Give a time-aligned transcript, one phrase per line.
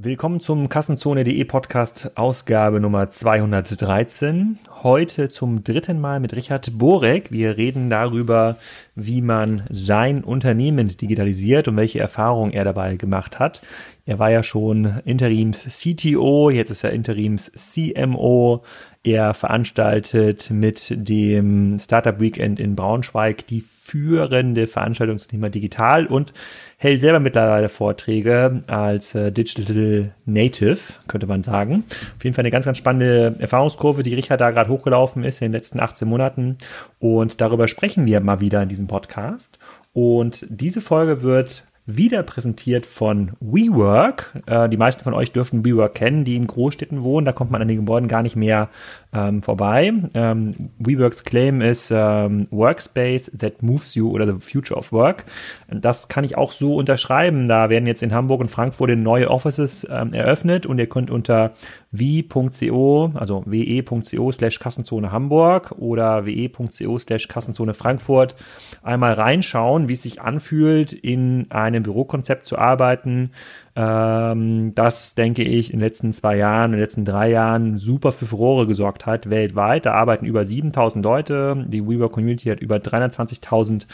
[0.00, 4.60] Willkommen zum Kassenzone.de Podcast Ausgabe Nummer 213.
[4.84, 7.32] Heute zum dritten Mal mit Richard Borek.
[7.32, 8.58] Wir reden darüber,
[8.98, 13.62] wie man sein Unternehmen digitalisiert und welche Erfahrungen er dabei gemacht hat.
[14.08, 18.64] Er war ja schon Interims CTO, jetzt ist er Interims CMO.
[19.04, 26.32] Er veranstaltet mit dem Startup Weekend in Braunschweig die führende Veranstaltung zum Thema Digital und
[26.76, 31.84] hält selber mittlerweile Vorträge als äh, Digital Native, könnte man sagen.
[32.16, 35.46] Auf jeden Fall eine ganz, ganz spannende Erfahrungskurve, die Richard da gerade hochgelaufen ist in
[35.46, 36.58] den letzten 18 Monaten.
[36.98, 39.58] Und darüber sprechen wir mal wieder in diesem Podcast.
[39.92, 44.42] Und diese Folge wird wieder präsentiert von WeWork.
[44.46, 47.24] Äh, die meisten von euch dürften WeWork kennen, die in Großstädten wohnen.
[47.24, 48.68] Da kommt man an den Gebäuden gar nicht mehr
[49.12, 49.92] ähm, vorbei.
[50.14, 55.24] Ähm, WeWorks Claim ist ähm, Workspace that moves you oder the future of work.
[55.68, 57.48] Das kann ich auch so unterschreiben.
[57.48, 61.52] Da werden jetzt in Hamburg und Frankfurt neue Offices ähm, eröffnet und ihr könnt unter
[61.90, 68.34] wie.co, also we.co slash Kassenzone Hamburg oder we.co slash Kassenzone Frankfurt
[68.82, 73.30] einmal reinschauen, wie es sich anfühlt, in einem Bürokonzept zu arbeiten.
[73.74, 78.12] Ähm, das, denke ich, in den letzten zwei Jahren, in den letzten drei Jahren super
[78.12, 79.86] für Furore gesorgt hat weltweit.
[79.86, 81.64] Da arbeiten über 7000 Leute.
[81.68, 83.86] Die WeWork Community hat über 320.000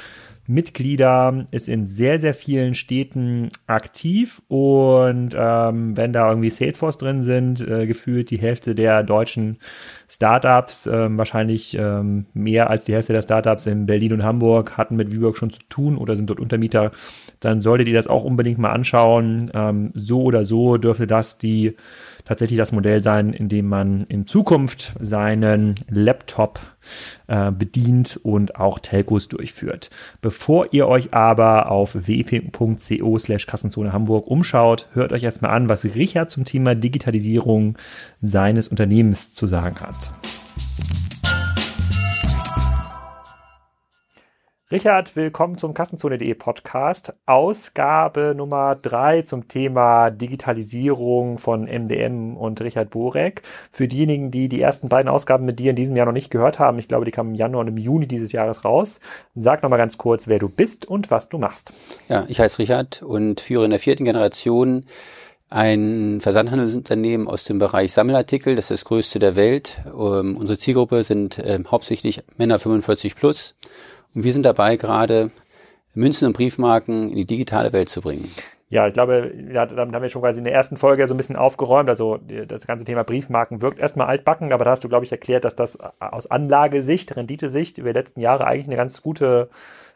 [0.47, 7.23] Mitglieder, ist in sehr, sehr vielen Städten aktiv und ähm, wenn da irgendwie Salesforce drin
[7.23, 9.59] sind, äh, gefühlt die Hälfte der deutschen
[10.07, 14.97] Startups, ähm, wahrscheinlich ähm, mehr als die Hälfte der Startups in Berlin und Hamburg hatten
[14.97, 16.91] mit WeWork schon zu tun oder sind dort Untermieter,
[17.41, 19.51] dann solltet ihr das auch unbedingt mal anschauen.
[19.55, 21.75] Ähm, so oder so dürfte das die
[22.25, 26.61] tatsächlich das Modell sein, in dem man in Zukunft seinen Laptop
[27.27, 29.91] äh, bedient und auch Telcos durchführt.
[30.21, 35.85] Bevor ihr euch aber auf wp.co slash Kassenzone Hamburg umschaut, hört euch erstmal an, was
[35.85, 37.77] Richard zum Thema Digitalisierung
[38.21, 40.11] seines Unternehmens zu sagen hat.
[44.75, 47.15] Richard, willkommen zum Kassenzone.de Podcast.
[47.27, 53.43] Ausgabe Nummer drei zum Thema Digitalisierung von MDM und Richard Borek.
[53.71, 56.59] Für diejenigen, die die ersten beiden Ausgaben mit dir in diesem Jahr noch nicht gehört
[56.59, 58.99] haben, ich glaube, die kamen im Januar und im Juni dieses Jahres raus.
[59.37, 61.73] Sag nochmal ganz kurz, wer du bist und was du machst.
[62.09, 64.87] Ja, ich heiße Richard und führe in der vierten Generation
[65.51, 68.57] ein Versandhandelsunternehmen aus dem Bereich Sammelartikel.
[68.57, 69.79] Das ist das größte der Welt.
[69.87, 73.55] Ähm, unsere Zielgruppe sind äh, hauptsächlich Männer 45 plus.
[74.15, 75.31] Und wir sind dabei, gerade
[75.95, 78.31] Münzen und Briefmarken in die digitale Welt zu bringen.
[78.71, 81.17] Ja, ich glaube, ja, damit haben wir schon quasi in der ersten Folge so ein
[81.17, 81.89] bisschen aufgeräumt.
[81.89, 85.45] Also das ganze Thema Briefmarken wirkt erstmal altbacken, aber da hast du, glaube ich, erklärt,
[85.45, 89.49] dass das aus Anlagesicht, Renditesicht über die letzten Jahre eigentlich eine ganz gute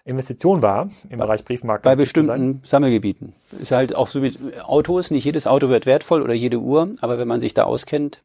[0.04, 1.82] Investition war im bei, Bereich Briefmarken.
[1.82, 3.32] Bei bestimmten Sammelgebieten.
[3.60, 5.10] Ist halt auch so mit Autos.
[5.10, 8.22] Nicht jedes Auto wird wertvoll oder jede Uhr, aber wenn man sich da auskennt,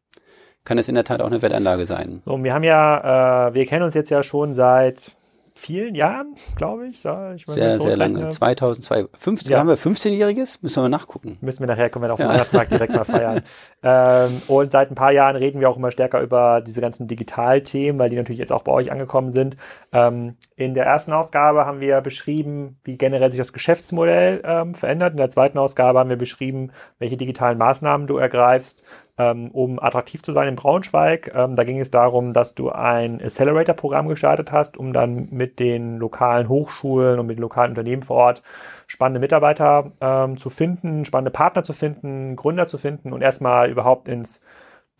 [0.65, 2.21] kann es in der Tat auch eine Wertanlage sein.
[2.25, 5.13] So, wir haben ja, äh, wir kennen uns jetzt ja schon seit
[5.55, 6.99] vielen Jahren, glaube ich.
[6.99, 8.29] So, ich sehr, sehr lange.
[8.29, 9.59] 2002, 15, ja.
[9.59, 10.59] haben wir 15-Jähriges?
[10.61, 11.37] Müssen wir mal nachgucken.
[11.41, 12.33] Müssen wir nachher, können wir auf dem ja.
[12.33, 13.41] Weihnachtsmarkt direkt mal feiern.
[13.85, 17.99] Ähm, und seit ein paar Jahren reden wir auch immer stärker über diese ganzen Digitalthemen,
[17.99, 19.57] weil die natürlich jetzt auch bei euch angekommen sind.
[19.91, 25.11] Ähm, in der ersten Ausgabe haben wir beschrieben, wie generell sich das Geschäftsmodell ähm, verändert.
[25.11, 28.83] In der zweiten Ausgabe haben wir beschrieben, welche digitalen Maßnahmen du ergreifst
[29.17, 31.31] ähm, um attraktiv zu sein in Braunschweig.
[31.35, 35.97] Ähm, da ging es darum, dass du ein Accelerator-Programm gestartet hast, um dann mit den
[35.97, 38.43] lokalen Hochschulen und mit den lokalen Unternehmen vor Ort
[38.87, 44.07] spannende Mitarbeiter ähm, zu finden, spannende Partner zu finden, Gründer zu finden und erstmal überhaupt
[44.07, 44.41] ins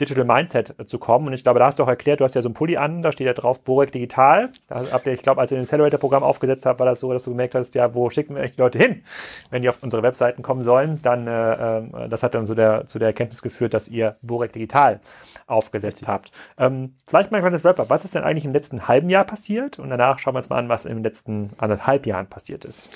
[0.01, 1.27] Digital Mindset zu kommen.
[1.27, 3.03] Und ich glaube, da hast du auch erklärt, du hast ja so ein Pulli an,
[3.03, 4.49] da steht ja drauf Borek Digital.
[4.67, 7.23] Da habt ihr, ich glaube, als ihr den Accelerator-Programm aufgesetzt habt, war das so, dass
[7.25, 9.03] du gemerkt hast, ja, wo schicken wir eigentlich die Leute hin,
[9.51, 10.97] wenn die auf unsere Webseiten kommen sollen.
[11.03, 14.53] Dann, äh, äh, das hat dann so der, zu der Erkenntnis geführt, dass ihr Borek
[14.53, 14.99] Digital
[15.45, 16.31] aufgesetzt habt.
[16.57, 17.89] Ähm, vielleicht mal ein kleines Wrap-up.
[17.89, 19.77] Was ist denn eigentlich im letzten halben Jahr passiert?
[19.77, 22.89] Und danach schauen wir uns mal an, was im letzten anderthalb Jahren passiert ist.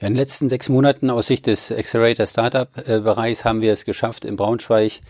[0.00, 4.24] Ja, in den letzten sechs Monaten aus Sicht des Accelerator Startup-Bereichs haben wir es geschafft,
[4.24, 5.00] in Braunschweig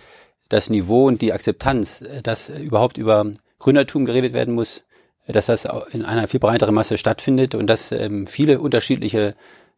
[0.48, 3.26] das Niveau und die Akzeptanz, äh, dass überhaupt über
[3.58, 4.84] Gründertum geredet werden muss,
[5.26, 9.34] äh, dass das in einer viel breiteren Masse stattfindet und dass ähm, viele unterschiedliche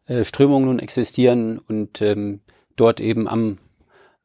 [0.07, 2.41] äh, Strömungen nun existieren und ähm,
[2.75, 3.57] dort eben am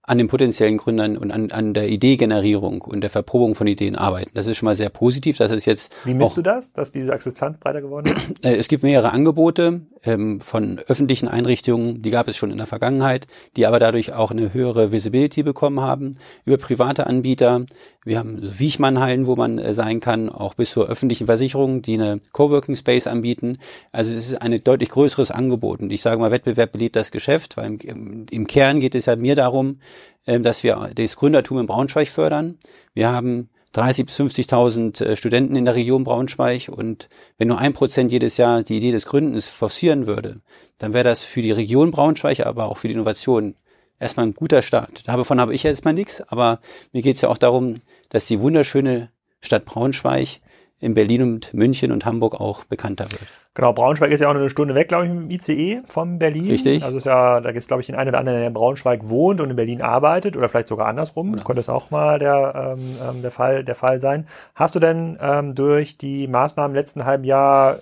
[0.06, 4.31] an den potenziellen Gründern und an, an der Ideegenerierung und der Verprobung von Ideen arbeiten.
[4.34, 5.37] Das ist schon mal sehr positiv.
[5.38, 8.44] Das ist jetzt Wie misst du das, dass diese Akzeptanz breiter geworden ist?
[8.44, 9.81] es gibt mehrere Angebote.
[10.06, 13.26] Ähm, von öffentlichen Einrichtungen, die gab es schon in der Vergangenheit,
[13.56, 17.66] die aber dadurch auch eine höhere Visibility bekommen haben, über private Anbieter.
[18.04, 22.20] Wir haben Wiechmannhallen, wo man äh, sein kann, auch bis zur öffentlichen Versicherung, die eine
[22.32, 23.58] Coworking Space anbieten.
[23.92, 25.82] Also es ist ein deutlich größeres Angebot.
[25.82, 29.16] Und ich sage mal, Wettbewerb belebt das Geschäft, weil im, im Kern geht es ja
[29.16, 29.80] mir darum,
[30.24, 32.58] äh, dass wir das Gründertum in Braunschweig fördern.
[32.94, 37.08] Wir haben 30 bis 50.000 äh, Studenten in der Region Braunschweig und
[37.38, 40.40] wenn nur ein Prozent jedes Jahr die Idee des Gründens forcieren würde,
[40.78, 43.56] dann wäre das für die Region Braunschweig, aber auch für die Innovation
[43.98, 45.06] erstmal ein guter Start.
[45.06, 46.60] Davon habe ich ja erstmal nichts, aber
[46.92, 49.10] mir geht es ja auch darum, dass die wunderschöne
[49.40, 50.40] Stadt Braunschweig
[50.81, 53.26] in Berlin und München und Hamburg auch bekannter wird.
[53.55, 56.19] Genau, Braunschweig ist ja auch nur eine Stunde weg, glaube ich, mit dem ICE von
[56.19, 56.50] Berlin.
[56.50, 56.84] Richtig.
[56.84, 59.08] Also ist ja, da gibt es, glaube ich, den einen oder anderen, der in Braunschweig
[59.08, 61.32] wohnt und in Berlin arbeitet oder vielleicht sogar andersrum.
[61.32, 61.44] Genau.
[61.44, 64.26] Könnte es auch mal der, ähm, ähm, der, Fall, der Fall sein.
[64.55, 67.78] Hast du denn ähm, durch die Maßnahmen im letzten halben Jahr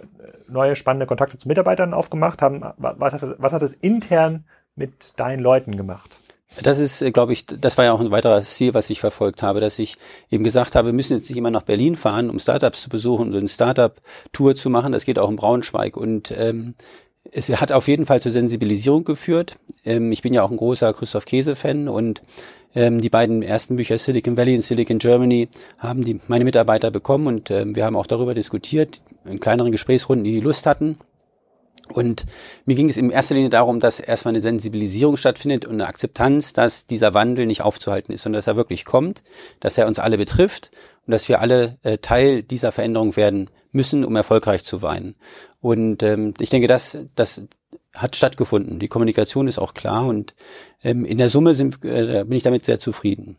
[0.49, 2.41] neue spannende Kontakte zu Mitarbeitern aufgemacht?
[2.41, 4.44] Haben, was, hast, was hat das intern
[4.76, 6.11] mit deinen Leuten gemacht?
[6.62, 9.42] Das ist, äh, glaube ich, das war ja auch ein weiteres Ziel, was ich verfolgt
[9.42, 9.96] habe, dass ich
[10.30, 13.28] eben gesagt habe, wir müssen jetzt nicht immer nach Berlin fahren, um Startups zu besuchen
[13.28, 14.92] und eine Startup-Tour zu machen.
[14.92, 15.96] Das geht auch in Braunschweig.
[15.96, 16.74] Und ähm,
[17.32, 19.56] es hat auf jeden Fall zur Sensibilisierung geführt.
[19.84, 22.22] Ähm, ich bin ja auch ein großer Christoph Käse-Fan und
[22.74, 25.48] ähm, die beiden ersten Bücher Silicon Valley und Silicon Germany
[25.78, 30.24] haben die meine Mitarbeiter bekommen und ähm, wir haben auch darüber diskutiert in kleineren Gesprächsrunden,
[30.24, 30.98] die Lust hatten.
[31.92, 32.25] Und
[32.64, 36.54] mir ging es in erster Linie darum, dass erstmal eine Sensibilisierung stattfindet und eine Akzeptanz,
[36.54, 39.22] dass dieser Wandel nicht aufzuhalten ist, sondern dass er wirklich kommt,
[39.60, 40.70] dass er uns alle betrifft
[41.06, 45.16] und dass wir alle äh, Teil dieser Veränderung werden müssen, um erfolgreich zu weinen.
[45.60, 47.46] Und ähm, ich denke, das, das
[47.94, 48.78] hat stattgefunden.
[48.78, 50.34] Die Kommunikation ist auch klar und
[50.82, 53.36] ähm, in der Summe sind, äh, bin ich damit sehr zufrieden.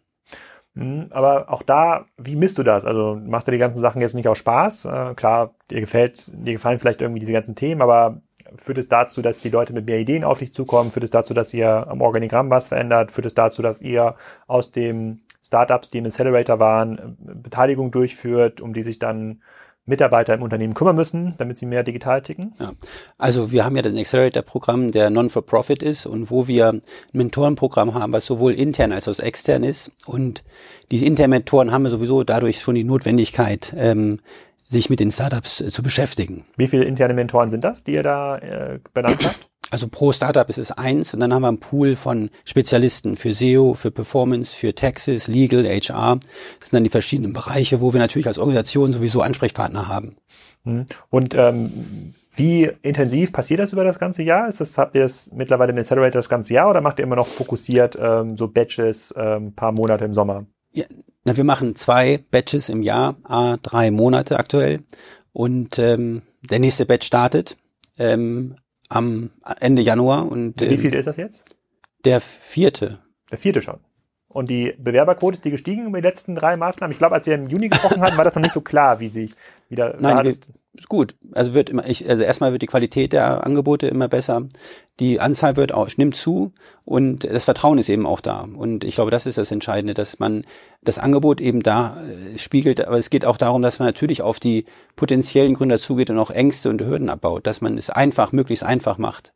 [0.75, 2.86] Mhm, aber auch da, wie misst du das?
[2.86, 4.86] Also machst du die ganzen Sachen jetzt nicht aus Spaß?
[4.86, 8.21] Äh, klar, dir gefällt, dir gefallen vielleicht irgendwie diese ganzen Themen, aber
[8.57, 10.92] Führt es dazu, dass die Leute mit mehr Ideen auf dich zukommen?
[10.92, 13.12] Führt es dazu, dass ihr am Organigramm was verändert?
[13.12, 14.15] Führt es dazu, dass ihr
[14.47, 19.42] aus den Startups, die im Accelerator waren, Beteiligung durchführt, um die sich dann
[19.88, 22.53] Mitarbeiter im Unternehmen kümmern müssen, damit sie mehr digital ticken?
[22.59, 22.71] Ja.
[23.18, 26.81] Also wir haben ja das Accelerator-Programm, der Non-for-Profit ist und wo wir ein
[27.13, 29.92] Mentorenprogramm haben, was sowohl intern als auch extern ist.
[30.07, 30.44] Und
[30.89, 34.19] diese internen Mentoren haben wir sowieso dadurch schon die Notwendigkeit, ähm,
[34.75, 36.45] sich mit den Startups äh, zu beschäftigen.
[36.57, 39.48] Wie viele interne Mentoren sind das, die ihr da äh, benannt habt?
[39.72, 43.33] Also pro Startup ist es eins und dann haben wir einen Pool von Spezialisten für
[43.33, 46.19] SEO, für Performance, für Taxes, Legal, HR.
[46.60, 50.18] Das sind dann die verschiedenen Bereiche, wo wir natürlich als Organisation sowieso Ansprechpartner haben.
[50.63, 50.86] Mhm.
[51.10, 54.48] Und ähm, wie intensiv passiert das über das ganze Jahr?
[54.48, 57.16] Ist das, habt ihr es mittlerweile im Accelerator das ganze Jahr oder macht ihr immer
[57.16, 60.45] noch fokussiert ähm, so Batches, ähm, paar Monate im Sommer?
[60.75, 60.86] Ja,
[61.24, 64.81] na, wir machen zwei Batches im Jahr, a drei Monate aktuell.
[65.33, 67.57] Und ähm, der nächste Batch startet
[67.98, 68.57] ähm,
[68.89, 70.30] am Ende Januar.
[70.30, 71.45] Und ähm, wie viel ist das jetzt?
[72.04, 73.00] Der vierte.
[73.31, 73.80] Der vierte schon.
[74.35, 76.91] Und die Bewerberquote ist die gestiegen über die letzten drei Maßnahmen?
[76.91, 79.07] Ich glaube, als wir im Juni gesprochen hatten, war das noch nicht so klar, wie
[79.07, 79.31] sich
[79.69, 79.95] wieder.
[79.97, 80.49] Nein, ist
[80.89, 81.15] gut.
[81.31, 84.41] Also wird immer, ich, also erstmal wird die Qualität der Angebote immer besser.
[84.99, 86.51] Die Anzahl wird auch, nimmt zu
[86.83, 88.41] und das Vertrauen ist eben auch da.
[88.41, 90.43] Und ich glaube, das ist das Entscheidende, dass man
[90.83, 92.85] das Angebot eben da äh, spiegelt.
[92.85, 94.65] Aber es geht auch darum, dass man natürlich auf die
[94.97, 98.97] potenziellen Gründer zugeht und auch Ängste und Hürden abbaut, dass man es einfach, möglichst einfach
[98.97, 99.31] macht.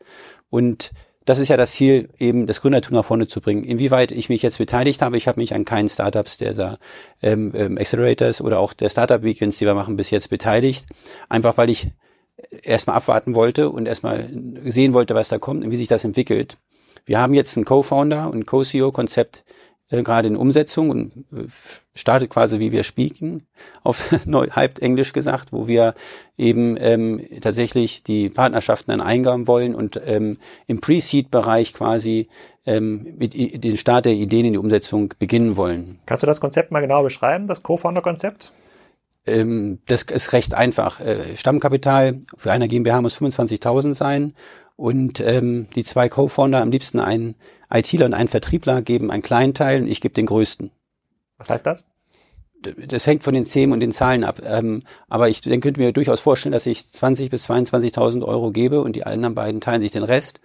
[0.49, 0.91] Und
[1.25, 3.63] das ist ja das Ziel, eben das Gründertum nach vorne zu bringen.
[3.63, 6.79] Inwieweit ich mich jetzt beteiligt habe, ich habe mich an keinen Startups der
[7.21, 10.85] ähm, ähm, Accelerators oder auch der Startup Weekends, die wir machen, bis jetzt beteiligt.
[11.27, 11.91] Einfach weil ich
[12.63, 14.29] erstmal abwarten wollte und erstmal
[14.65, 16.57] sehen wollte, was da kommt und wie sich das entwickelt.
[17.05, 19.43] Wir haben jetzt einen Co-Founder und Co-CEO-Konzept
[19.89, 21.47] äh, gerade in Umsetzung und äh,
[21.95, 23.47] startet quasi wie wir speaken,
[23.83, 25.95] auf neu halb Englisch gesagt, wo wir
[26.37, 32.29] eben ähm, tatsächlich die Partnerschaften dann eingehen wollen und ähm, im Pre-Seed-Bereich quasi
[32.65, 35.99] ähm, mit den Start der Ideen in die Umsetzung beginnen wollen.
[36.05, 38.51] Kannst du das Konzept mal genau beschreiben, das Co-Founder-Konzept?
[39.25, 40.99] Ähm, das ist recht einfach.
[40.99, 44.33] Äh, Stammkapital für eine GmbH muss 25.000 sein
[44.75, 47.35] und ähm, die zwei Co-Founder, am liebsten ein
[47.71, 50.71] ITler und ein Vertriebler, geben einen kleinen Teil und ich gebe den größten.
[51.37, 51.83] Was heißt das?
[52.61, 54.41] Das hängt von den Themen und den Zahlen ab.
[54.43, 58.81] Ähm, aber ich dann könnte mir durchaus vorstellen, dass ich 20 bis 22.000 Euro gebe
[58.81, 60.41] und die anderen beiden teilen sich den Rest.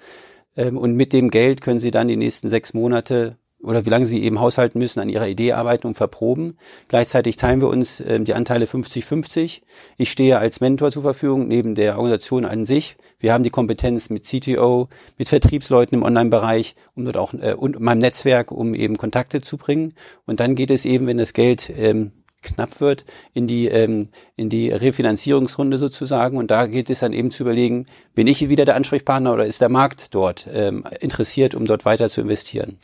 [0.57, 4.07] Ähm, und mit dem Geld können sie dann die nächsten sechs Monate oder wie lange
[4.07, 6.59] sie eben haushalten müssen, an ihrer Idee arbeiten und verproben.
[6.89, 9.63] Gleichzeitig teilen wir uns äh, die Anteile 50-50.
[9.97, 12.97] Ich stehe als Mentor zur Verfügung, neben der Organisation an sich.
[13.19, 17.99] Wir haben die Kompetenz mit CTO, mit Vertriebsleuten im Online-Bereich und auch äh, und meinem
[17.99, 19.95] Netzwerk, um eben Kontakte zu bringen.
[20.27, 22.13] Und dann geht es eben, wenn das Geld ähm,
[22.45, 26.37] knapp wird, in die, ähm, in die Refinanzierungsrunde sozusagen.
[26.37, 29.61] Und da geht es dann eben zu überlegen, bin ich wieder der Ansprechpartner oder ist
[29.61, 32.79] der Markt dort ähm, interessiert, um dort weiter zu investieren?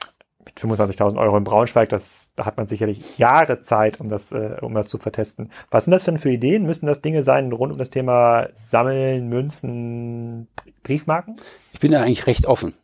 [0.51, 4.57] Mit 25.000 Euro in Braunschweig, das, da hat man sicherlich Jahre Zeit, um das, äh,
[4.61, 5.51] um das zu vertesten.
[5.71, 6.65] Was sind das denn für Ideen?
[6.65, 10.49] Müssen das Dinge sein rund um das Thema Sammeln, Münzen,
[10.83, 11.37] Briefmarken?
[11.73, 12.75] Ich bin da eigentlich recht offen.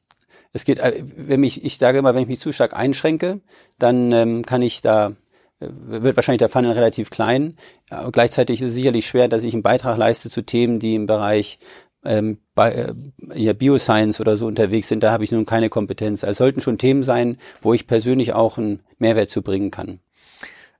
[0.52, 3.40] Es geht, äh, wenn mich, ich sage immer, wenn ich mich zu stark einschränke,
[3.78, 5.16] dann ähm, kann ich da
[5.60, 7.54] äh, wird wahrscheinlich der Funnel relativ klein.
[7.90, 11.06] Aber gleichzeitig ist es sicherlich schwer, dass ich einen Beitrag leiste zu Themen, die im
[11.06, 11.58] Bereich
[12.06, 12.94] ähm, bei, äh,
[13.34, 15.02] ja, Bioscience oder so unterwegs sind.
[15.02, 16.22] Da habe ich nun keine Kompetenz.
[16.22, 20.00] Es sollten schon Themen sein, wo ich persönlich auch einen Mehrwert zu bringen kann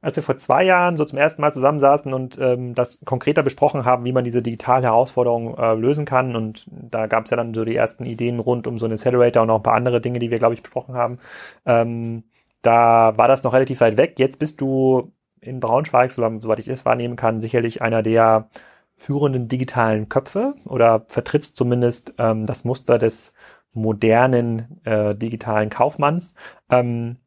[0.07, 3.85] als wir vor zwei Jahren so zum ersten Mal zusammensaßen und ähm, das konkreter besprochen
[3.85, 6.37] haben, wie man diese digitalen Herausforderungen äh, lösen kann.
[6.37, 9.43] Und da gab es ja dann so die ersten Ideen rund um so einen Accelerator
[9.43, 11.19] und auch ein paar andere Dinge, die wir, glaube ich, besprochen haben.
[11.65, 12.23] Ähm,
[12.63, 14.15] da war das noch relativ weit weg.
[14.19, 18.49] Jetzt bist du in Braunschweig, soweit ich es wahrnehmen kann, sicherlich einer der
[18.97, 23.33] führenden digitalen Köpfe oder vertrittst zumindest ähm, das Muster des
[23.73, 26.35] modernen äh, digitalen Kaufmanns.
[26.71, 27.19] Ähm,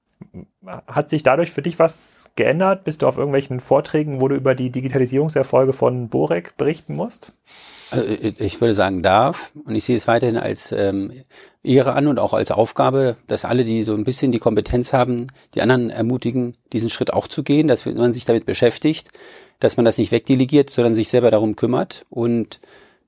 [0.87, 2.83] hat sich dadurch für dich was geändert?
[2.83, 7.31] Bist du auf irgendwelchen Vorträgen, wo du über die Digitalisierungserfolge von Borek berichten musst?
[7.91, 9.51] Also ich würde sagen, darf.
[9.65, 11.23] Und ich sehe es weiterhin als ähm,
[11.63, 15.27] Ehre an und auch als Aufgabe, dass alle, die so ein bisschen die Kompetenz haben,
[15.55, 19.11] die anderen ermutigen, diesen Schritt auch zu gehen, dass man sich damit beschäftigt,
[19.59, 22.05] dass man das nicht wegdelegiert, sondern sich selber darum kümmert.
[22.09, 22.59] Und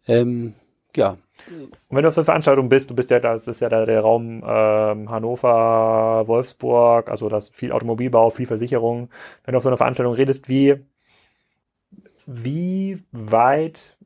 [0.07, 0.53] ähm,
[0.95, 1.17] ja,
[1.47, 3.85] und wenn du auf so einer Veranstaltung bist, du bist ja, das ist ja da
[3.85, 9.09] der Raum ähm, Hannover, Wolfsburg, also das viel Automobilbau, viel Versicherung.
[9.43, 10.75] Wenn du auf so einer Veranstaltung redest, wie,
[12.25, 13.97] wie weit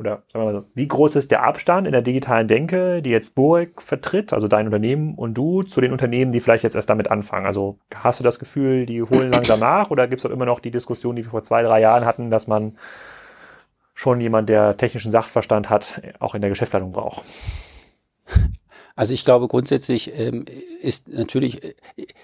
[0.00, 3.10] oder sagen wir mal so, wie groß ist der Abstand in der digitalen Denke, die
[3.10, 6.88] jetzt Borek vertritt, also dein Unternehmen und du, zu den Unternehmen, die vielleicht jetzt erst
[6.88, 7.44] damit anfangen?
[7.44, 10.60] Also hast du das Gefühl, die holen langsam nach oder gibt es auch immer noch
[10.60, 12.78] die Diskussion, die wir vor zwei, drei Jahren hatten, dass man
[13.92, 17.22] schon jemand, der technischen Sachverstand hat, auch in der Geschäftsleitung braucht.
[18.96, 20.46] Also ich glaube grundsätzlich ähm,
[20.80, 21.74] ist natürlich äh,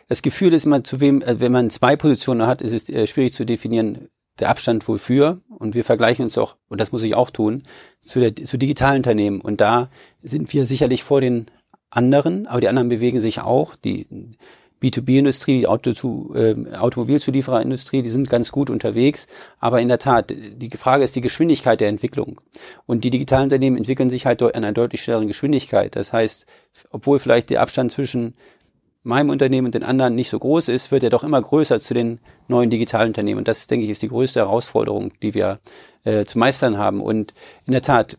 [0.09, 3.07] das Gefühl ist immer zu wem, äh, wenn man zwei Positionen hat, ist es äh,
[3.07, 5.41] schwierig zu definieren, der Abstand wofür.
[5.49, 7.63] Und wir vergleichen uns auch, und das muss ich auch tun,
[8.01, 9.41] zu, der, zu digitalen Unternehmen.
[9.41, 9.91] Und da
[10.23, 11.47] sind wir sicherlich vor den
[11.91, 13.77] anderen, aber die anderen bewegen sich auch.
[13.77, 14.07] Die
[14.83, 19.27] B2B-Industrie, die Auto zu, äh, Automobilzuliefererindustrie, die sind ganz gut unterwegs.
[19.59, 22.41] Aber in der Tat, die Frage ist die Geschwindigkeit der Entwicklung.
[22.85, 25.97] Und die digitalen Unternehmen entwickeln sich halt an einer deutlich schnelleren Geschwindigkeit.
[25.97, 26.47] Das heißt,
[26.91, 28.35] obwohl vielleicht der Abstand zwischen
[29.07, 31.95] meinem Unternehmen und den anderen nicht so groß ist, wird er doch immer größer zu
[31.95, 33.39] den neuen digitalen Unternehmen.
[33.39, 35.61] Und das, denke ich, ist die größte Herausforderung, die wir
[36.05, 37.01] äh, zu meistern haben.
[37.01, 37.33] Und
[37.67, 38.19] in der Tat,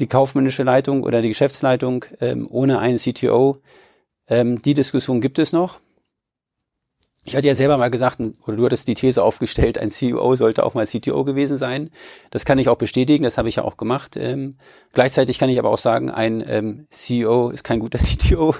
[0.00, 3.58] die kaufmännische Leitung oder die Geschäftsleitung ähm, ohne einen CTO
[4.28, 5.80] ähm, die Diskussion gibt es noch.
[7.28, 10.64] Ich hatte ja selber mal gesagt, oder du hattest die These aufgestellt, ein CEO sollte
[10.64, 11.90] auch mal CTO gewesen sein.
[12.30, 14.16] Das kann ich auch bestätigen, das habe ich ja auch gemacht.
[14.16, 14.56] Ähm,
[14.94, 18.54] gleichzeitig kann ich aber auch sagen, ein ähm, CEO ist kein guter CTO,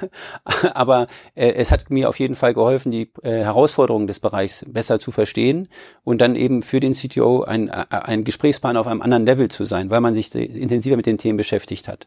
[0.75, 5.00] aber äh, es hat mir auf jeden Fall geholfen, die äh, Herausforderungen des Bereichs besser
[5.00, 5.68] zu verstehen
[6.04, 9.64] und dann eben für den CTO ein, äh, ein Gesprächspartner auf einem anderen Level zu
[9.64, 12.06] sein, weil man sich intensiver mit den Themen beschäftigt hat.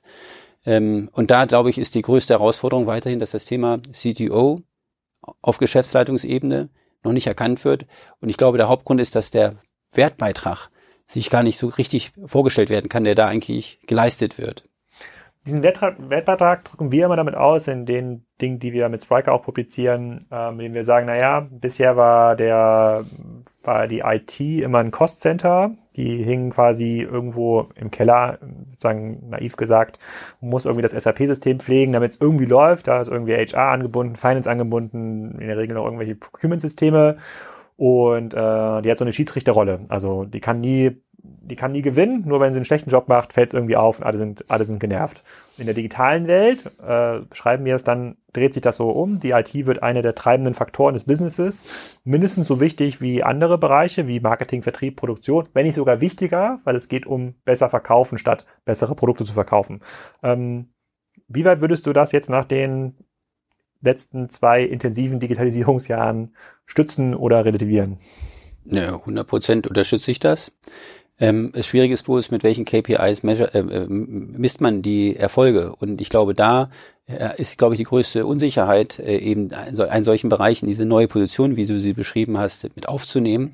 [0.63, 4.62] Ähm, und da, glaube ich, ist die größte Herausforderung weiterhin, dass das Thema CTO
[5.42, 6.70] auf Geschäftsleitungsebene
[7.04, 7.86] noch nicht erkannt wird.
[8.20, 9.56] Und ich glaube, der Hauptgrund ist, dass der
[9.92, 10.70] Wertbeitrag
[11.08, 14.63] sich gar nicht so richtig vorgestellt werden kann, der da eigentlich geleistet wird.
[15.46, 19.42] Diesen Wertbeitrag drücken wir immer damit aus, in den Dingen, die wir mit Spriker auch
[19.42, 23.06] publizieren, ähm, indem wir sagen, naja, bisher war der,
[23.64, 28.38] war die IT immer ein Cost-Center, die hingen quasi irgendwo im Keller,
[28.70, 29.98] sozusagen naiv gesagt,
[30.42, 34.50] muss irgendwie das SAP-System pflegen, damit es irgendwie läuft, da ist irgendwie HR angebunden, Finance
[34.50, 37.18] angebunden, in der Regel noch irgendwelche Procurement-Systeme
[37.82, 42.24] und äh, die hat so eine Schiedsrichterrolle, also die kann nie die kann nie gewinnen,
[42.28, 44.66] nur wenn sie einen schlechten Job macht, fällt es irgendwie auf und alle sind, alle
[44.66, 45.24] sind genervt.
[45.58, 49.20] In der digitalen Welt, äh, schreiben wir es dann, dreht sich das so um.
[49.20, 54.08] Die IT wird einer der treibenden Faktoren des Businesses, mindestens so wichtig wie andere Bereiche,
[54.08, 58.46] wie Marketing, Vertrieb, Produktion, wenn nicht sogar wichtiger, weil es geht um besser verkaufen, statt
[58.66, 59.82] bessere Produkte zu verkaufen.
[60.24, 60.74] Ähm,
[61.28, 62.96] wie weit würdest du das jetzt nach den
[63.82, 66.36] letzten zwei intensiven Digitalisierungsjahren
[66.72, 67.98] stützen oder relativieren?
[68.63, 70.54] Ja, 100 Prozent unterstütze ich das.
[71.20, 75.75] Ähm, das Schwierige ist bloß, mit welchen KPIs measure, äh, äh, misst man die Erfolge.
[75.75, 76.70] Und ich glaube, da
[77.08, 81.58] äh, ist, glaube ich, die größte Unsicherheit, äh, eben einen solchen Bereichen, diese neue Position,
[81.58, 83.51] wie du sie beschrieben hast, mit aufzunehmen.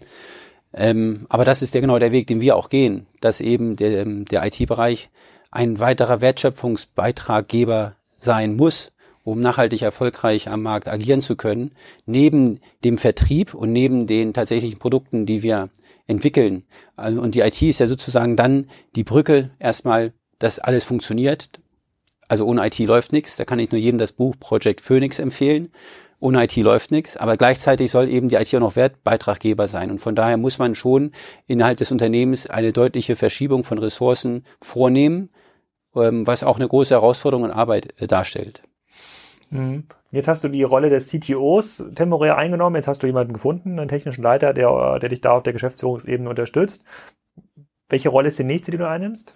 [0.73, 4.05] Ähm, aber das ist ja genau der Weg, den wir auch gehen, dass eben der,
[4.05, 5.09] der IT-Bereich
[5.49, 8.91] ein weiterer Wertschöpfungsbeitraggeber sein muss
[9.27, 11.71] um nachhaltig erfolgreich am Markt agieren zu können,
[12.05, 15.69] neben dem Vertrieb und neben den tatsächlichen Produkten, die wir
[16.07, 16.63] entwickeln.
[16.95, 21.49] Also, und die IT ist ja sozusagen dann die Brücke erstmal, dass alles funktioniert.
[22.29, 23.35] Also ohne IT läuft nichts.
[23.35, 25.73] Da kann ich nur jedem das Buch Project Phoenix empfehlen.
[26.21, 29.91] Ohne IT läuft nichts, aber gleichzeitig soll eben die IT auch noch Wertbeitraggeber sein.
[29.91, 31.11] Und von daher muss man schon
[31.47, 35.29] innerhalb des Unternehmens eine deutliche Verschiebung von Ressourcen vornehmen,
[35.95, 38.63] ähm, was auch eine große Herausforderung und Arbeit äh, darstellt.
[39.49, 39.85] Mhm.
[40.11, 42.75] Jetzt hast du die Rolle des CTOs temporär eingenommen.
[42.77, 46.29] Jetzt hast du jemanden gefunden, einen technischen Leiter, der, der dich da auf der Geschäftsführungsebene
[46.29, 46.83] unterstützt.
[47.89, 49.35] Welche Rolle ist die nächste, die du einnimmst?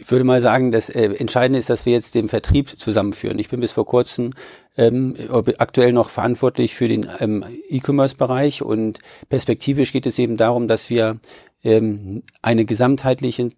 [0.00, 3.38] Ich würde mal sagen, das äh, Entscheidende ist, dass wir jetzt den Vertrieb zusammenführen.
[3.38, 4.32] Ich bin bis vor kurzem
[4.76, 5.16] ähm,
[5.58, 11.18] aktuell noch verantwortlich für den ähm, E-Commerce-Bereich und perspektivisch geht es eben darum, dass wir
[11.64, 13.50] ähm, eine gesamtheitliche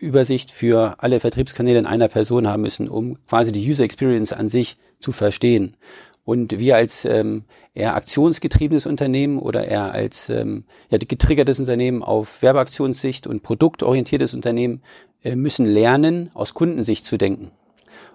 [0.00, 4.48] Übersicht für alle Vertriebskanäle in einer Person haben müssen, um quasi die User Experience an
[4.48, 5.76] sich zu verstehen.
[6.24, 12.42] Und wir als ähm, eher aktionsgetriebenes Unternehmen oder eher als ähm, ja, getriggertes Unternehmen auf
[12.42, 14.82] Werbeaktionssicht und produktorientiertes Unternehmen
[15.22, 17.52] äh, müssen lernen, aus Kundensicht zu denken.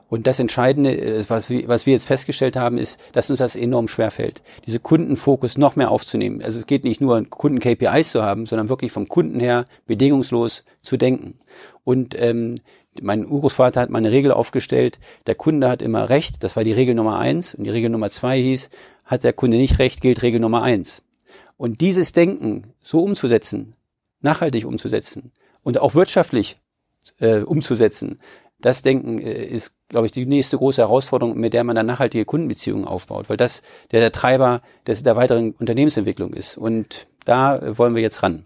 [0.07, 4.43] Und das Entscheidende, äh, was wir, jetzt festgestellt haben, ist, dass uns das enorm schwerfällt,
[4.65, 6.41] diese Kundenfokus noch mehr aufzunehmen.
[6.41, 10.97] Also es geht nicht nur, Kunden-KPIs zu haben, sondern wirklich vom Kunden her bedingungslos zu
[10.97, 11.39] denken.
[11.83, 12.59] Und ähm,
[13.01, 16.71] mein Urgroßvater hat mal eine Regel aufgestellt, der Kunde hat immer recht, das war die
[16.71, 17.55] Regel Nummer eins.
[17.55, 18.69] Und die Regel Nummer zwei hieß,
[19.03, 21.03] hat der Kunde nicht recht, gilt Regel Nummer eins.
[21.57, 23.75] Und dieses Denken so umzusetzen,
[24.21, 25.31] nachhaltig umzusetzen
[25.63, 26.57] und auch wirtschaftlich
[27.19, 28.19] äh, umzusetzen,
[28.65, 32.25] das Denken äh, ist, glaube ich, die nächste große Herausforderung, mit der man dann nachhaltige
[32.25, 36.57] Kundenbeziehungen aufbaut, weil das der, der Treiber des, der weiteren Unternehmensentwicklung ist.
[36.57, 38.45] Und da wollen wir jetzt ran.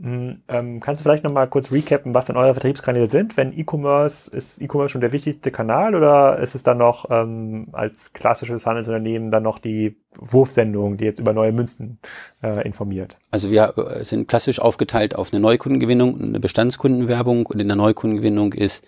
[0.00, 3.36] Hm, ähm, kannst du vielleicht nochmal kurz recappen, was denn eure Vertriebskanäle sind?
[3.36, 8.14] Wenn E-Commerce, ist E-Commerce schon der wichtigste Kanal oder ist es dann noch ähm, als
[8.14, 11.98] klassisches Handelsunternehmen dann noch die Wurfsendung, die jetzt über neue Münzen
[12.42, 13.18] äh, informiert?
[13.30, 17.76] Also wir äh, sind klassisch aufgeteilt auf eine Neukundengewinnung und eine Bestandskundenwerbung und in der
[17.76, 18.84] Neukundengewinnung ist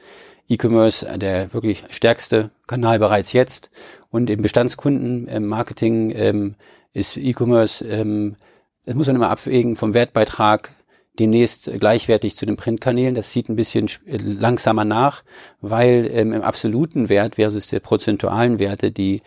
[0.48, 3.70] E-Commerce der wirklich stärkste Kanal bereits jetzt
[4.10, 6.54] und im Bestandskundenmarketing ähm,
[6.92, 8.36] ist E-Commerce ähm,
[8.86, 10.70] das muss man immer abwägen vom Wertbeitrag
[11.18, 13.14] demnächst gleichwertig zu den Printkanälen.
[13.14, 15.24] Das sieht ein bisschen langsamer nach,
[15.60, 19.22] weil ähm, im absoluten Wert versus der prozentualen Werte die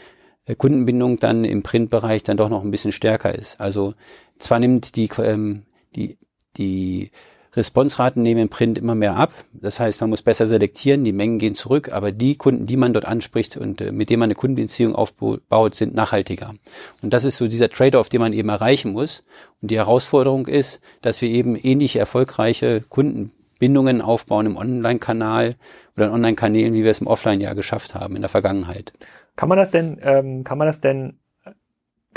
[0.45, 3.59] äh, Kundenbindung dann im Printbereich dann doch noch ein bisschen stärker ist.
[3.59, 3.95] Also
[4.37, 5.63] zwar nimmt die, ähm,
[5.95, 6.17] die,
[6.57, 7.11] die
[7.55, 9.33] Responsraten nehmen im Print immer mehr ab.
[9.53, 12.93] Das heißt, man muss besser selektieren, die Mengen gehen zurück, aber die Kunden, die man
[12.93, 16.53] dort anspricht und äh, mit denen man eine Kundenbeziehung aufbaut, sind nachhaltiger.
[17.01, 19.23] Und das ist so dieser Trade-off, den man eben erreichen muss.
[19.61, 25.55] Und die Herausforderung ist, dass wir eben ähnlich erfolgreiche Kundenbindungen aufbauen im Online-Kanal
[25.95, 28.93] oder in Online-Kanälen, wie wir es im Offline ja geschafft haben in der Vergangenheit.
[29.35, 31.19] Kann man das denn, ähm, kann man das denn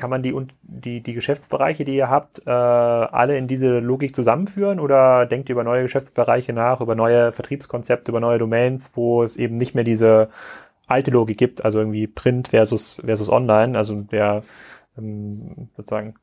[0.03, 0.35] kann man die,
[0.65, 4.81] die, die Geschäftsbereiche, die ihr habt, äh, alle in diese Logik zusammenführen?
[4.81, 9.37] Oder denkt ihr über neue Geschäftsbereiche nach, über neue Vertriebskonzepte, über neue Domains, wo es
[9.37, 10.29] eben nicht mehr diese
[10.89, 14.43] alte Logik gibt, also irgendwie Print versus, versus Online, also der
[14.99, 16.17] ähm, sozusagen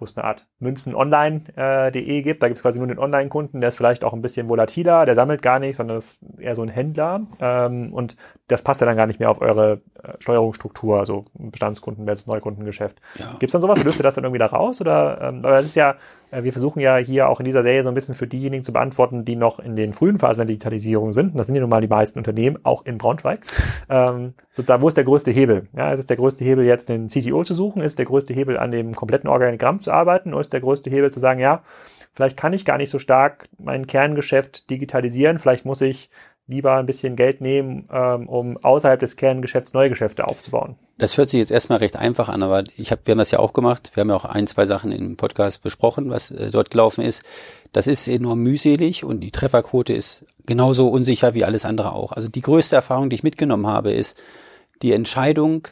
[0.00, 2.42] wo es eine Art münzenonline.de äh, gibt.
[2.42, 5.14] Da gibt es quasi nur den Online-Kunden, der ist vielleicht auch ein bisschen volatiler, der
[5.14, 7.20] sammelt gar nicht, sondern ist eher so ein Händler.
[7.40, 8.16] Ähm, und
[8.48, 13.00] das passt ja dann gar nicht mehr auf eure äh, Steuerungsstruktur, also Bestandskunden versus Neukundengeschäft.
[13.18, 13.30] Ja.
[13.32, 13.82] Gibt es dann sowas?
[13.82, 14.80] Löst ihr das dann irgendwie da raus?
[14.80, 15.96] Oder ähm, das ist ja
[16.30, 19.24] wir versuchen ja hier auch in dieser Serie so ein bisschen für diejenigen zu beantworten,
[19.24, 21.32] die noch in den frühen Phasen der Digitalisierung sind.
[21.32, 23.40] Und das sind ja nun mal die meisten Unternehmen, auch in Braunschweig.
[23.92, 25.66] Ähm, sozusagen, wo ist der größte Hebel?
[25.76, 27.82] Ja, ist es der größte Hebel, jetzt den CTO zu suchen?
[27.82, 30.32] Ist der größte Hebel, an dem kompletten Organigramm zu arbeiten?
[30.32, 31.62] Oder ist der größte Hebel zu sagen, ja,
[32.12, 35.40] vielleicht kann ich gar nicht so stark mein Kerngeschäft digitalisieren.
[35.40, 36.10] Vielleicht muss ich
[36.50, 40.74] lieber ein bisschen Geld nehmen, ähm, um außerhalb des Kerngeschäfts neue Geschäfte aufzubauen.
[40.98, 43.38] Das hört sich jetzt erstmal recht einfach an, aber ich hab, wir haben das ja
[43.38, 43.92] auch gemacht.
[43.94, 47.22] Wir haben ja auch ein, zwei Sachen im Podcast besprochen, was äh, dort gelaufen ist.
[47.72, 52.12] Das ist enorm mühselig und die Trefferquote ist genauso unsicher wie alles andere auch.
[52.12, 54.20] Also die größte Erfahrung, die ich mitgenommen habe, ist
[54.82, 55.68] die Entscheidung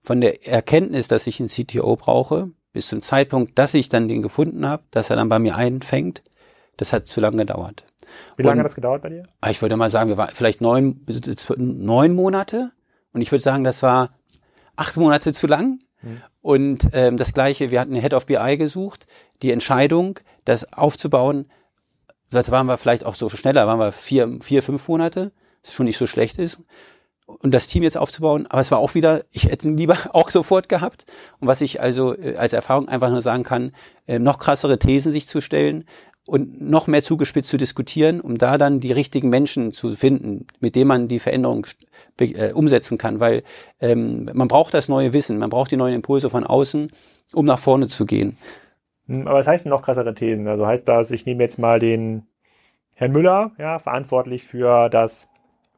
[0.00, 4.22] von der Erkenntnis, dass ich einen CTO brauche, bis zum Zeitpunkt, dass ich dann den
[4.22, 6.22] gefunden habe, dass er dann bei mir einfängt,
[6.76, 7.84] das hat zu lange gedauert.
[8.36, 9.22] Wie lange und, hat das gedauert bei dir?
[9.40, 11.04] Ah, ich würde mal sagen, wir waren vielleicht neun,
[11.56, 12.72] neun Monate.
[13.12, 14.10] Und ich würde sagen, das war
[14.76, 15.78] acht Monate zu lang.
[16.02, 16.22] Mhm.
[16.42, 19.06] Und ähm, das Gleiche, wir hatten eine Head of BI gesucht.
[19.42, 21.50] Die Entscheidung, das aufzubauen,
[22.30, 25.86] das waren wir vielleicht auch so schneller, waren wir vier, vier, fünf Monate, was schon
[25.86, 26.62] nicht so schlecht ist
[27.38, 28.46] und das Team jetzt aufzubauen.
[28.48, 31.06] Aber es war auch wieder, ich hätte ihn lieber auch sofort gehabt.
[31.40, 33.72] Und was ich also äh, als Erfahrung einfach nur sagen kann,
[34.06, 35.84] äh, noch krassere Thesen sich zu stellen
[36.30, 40.76] und noch mehr zugespitzt zu diskutieren, um da dann die richtigen Menschen zu finden, mit
[40.76, 41.66] denen man die Veränderung
[42.20, 43.18] äh, umsetzen kann.
[43.18, 43.42] Weil
[43.80, 46.92] ähm, man braucht das neue Wissen, man braucht die neuen Impulse von außen,
[47.34, 48.38] um nach vorne zu gehen.
[49.08, 50.46] Hm, aber was heißt denn noch krassere Thesen?
[50.46, 52.28] Also heißt das, ich nehme jetzt mal den
[52.94, 55.28] Herrn Müller, ja, verantwortlich für das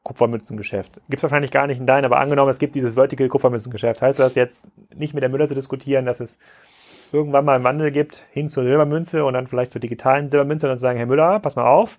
[0.02, 1.00] Kupfermünzengeschäft.
[1.08, 4.02] Gibt es wahrscheinlich gar nicht in deinen, aber angenommen, es gibt dieses Vertical Kupfermünzengeschäft.
[4.02, 6.38] Heißt das jetzt nicht mit der Müller zu diskutieren, dass es
[7.12, 10.70] irgendwann mal einen Wandel gibt hin zur Silbermünze und dann vielleicht zur digitalen Silbermünze und
[10.70, 11.98] dann zu sagen, Herr Müller, pass mal auf,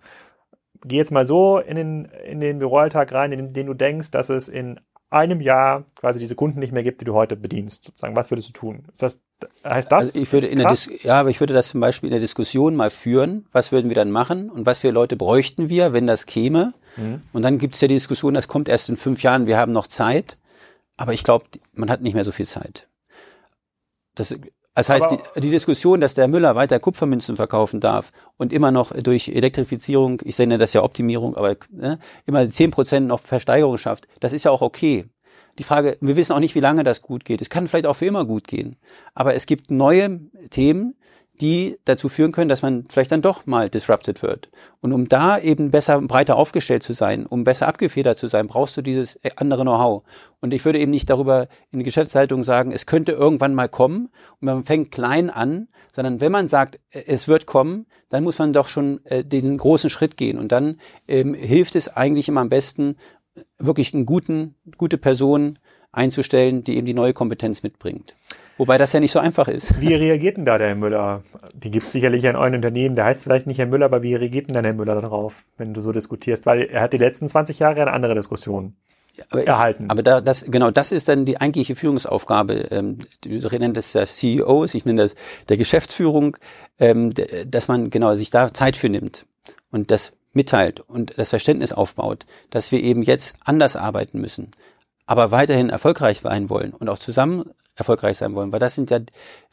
[0.86, 4.30] geh jetzt mal so in den, in den Büroalltag rein, in den du denkst, dass
[4.30, 4.80] es in
[5.14, 7.86] einem Jahr quasi diese Kunden nicht mehr gibt, die du heute bedienst.
[7.86, 8.86] Sozusagen, was würdest du tun?
[8.92, 9.20] Ist das,
[9.64, 10.06] heißt das?
[10.08, 12.20] Also ich würde in der Dis ja, aber ich würde das zum Beispiel in der
[12.20, 13.46] Diskussion mal führen.
[13.52, 16.74] Was würden wir dann machen und was für Leute bräuchten wir, wenn das käme?
[16.98, 17.22] Mhm.
[17.32, 19.72] Und dann gibt es ja die Diskussion, das kommt erst in fünf Jahren, wir haben
[19.72, 20.40] noch Zeit.
[20.98, 22.88] Aber ich glaube, man hat nicht mehr so viel Zeit.
[24.16, 24.36] Das,
[24.76, 28.92] das heißt, die, die, Diskussion, dass der Müller weiter Kupfermünzen verkaufen darf und immer noch
[28.92, 34.08] durch Elektrifizierung, ich nenne das ja Optimierung, aber ne, immer zehn Prozent noch Versteigerung schafft,
[34.20, 35.06] das ist ja auch okay.
[35.60, 37.40] Die Frage, wir wissen auch nicht, wie lange das gut geht.
[37.40, 38.76] Es kann vielleicht auch für immer gut gehen.
[39.14, 40.96] Aber es gibt neue Themen,
[41.42, 44.50] die dazu führen können, dass man vielleicht dann doch mal disrupted wird.
[44.82, 48.78] Und um da eben besser, breiter aufgestellt zu sein, um besser abgefedert zu sein, brauchst
[48.78, 50.04] du dieses andere Know-how.
[50.42, 54.10] Und ich würde eben nicht darüber in die Geschäftsleitung sagen, es könnte irgendwann mal kommen
[54.40, 58.54] und man fängt klein an, sondern wenn man sagt, es wird kommen, dann muss man
[58.54, 60.38] doch schon äh, den großen Schritt gehen.
[60.38, 62.96] Und dann ähm, hilft es eigentlich immer am besten,
[63.58, 65.58] wirklich einen guten, gute Person
[65.94, 68.16] einzustellen, die eben die neue Kompetenz mitbringt.
[68.58, 69.80] Wobei das ja nicht so einfach ist.
[69.82, 71.24] Wie reagiert denn da der Herr Müller?
[71.54, 72.96] Die gibt es sicherlich in euren Unternehmen.
[72.96, 75.74] Der heißt vielleicht nicht Herr Müller, aber wie reagiert denn dann Herr Müller darauf, wenn
[75.74, 76.46] du so diskutierst?
[76.46, 78.76] Weil er hat die letzten 20 Jahre eine andere Diskussion
[79.30, 79.86] aber erhalten.
[79.86, 82.68] Ich, aber da, das, genau, das ist dann die eigentliche Führungsaufgabe.
[82.72, 85.16] Ähm, du nennst das der CEOs, ich nenne das
[85.50, 86.38] der Geschäftsführung,
[86.80, 87.14] ähm,
[87.46, 89.26] dass man genau sich da Zeit für nimmt
[89.72, 94.50] und das mitteilt und das Verständnis aufbaut, dass wir eben jetzt anders arbeiten müssen,
[95.06, 97.44] aber weiterhin erfolgreich sein wollen und auch zusammen
[97.76, 98.52] erfolgreich sein wollen.
[98.52, 99.00] Weil das sind ja